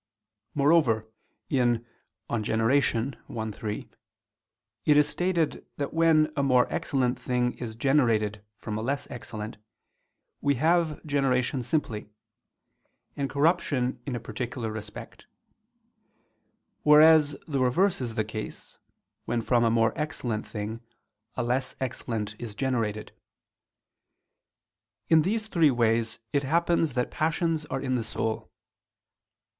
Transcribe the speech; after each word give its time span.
Moreover 0.55 1.05
in 1.47 1.85
De 2.27 2.35
Generat. 2.39 3.15
i, 3.37 3.51
3 3.51 3.89
it 4.85 4.97
is 4.97 5.07
stated 5.07 5.63
that 5.77 5.93
when 5.93 6.33
a 6.35 6.41
more 6.41 6.65
excellent 6.73 7.19
thing 7.19 7.53
is 7.59 7.75
generated 7.75 8.43
from 8.57 8.79
a 8.79 8.81
less 8.81 9.05
excellent, 9.11 9.57
we 10.41 10.55
have 10.55 11.05
generation 11.05 11.61
simply, 11.61 12.09
and 13.15 13.29
corruption 13.29 14.01
in 14.07 14.15
a 14.15 14.19
particular 14.19 14.71
respect: 14.71 15.27
whereas 16.81 17.35
the 17.47 17.59
reverse 17.59 18.01
is 18.01 18.15
the 18.15 18.23
case, 18.25 18.79
when 19.25 19.39
from 19.39 19.63
a 19.63 19.69
more 19.69 19.93
excellent 19.95 20.47
thing, 20.47 20.81
a 21.37 21.43
less 21.43 21.75
excellent 21.79 22.33
is 22.41 22.55
generated. 22.55 23.11
In 25.09 25.21
these 25.21 25.47
three 25.47 25.69
ways 25.69 26.17
it 26.33 26.41
happens 26.41 26.93
that 26.95 27.11
passions 27.11 27.67
are 27.67 27.79
in 27.79 27.93
the 27.93 28.03
soul. 28.03 28.49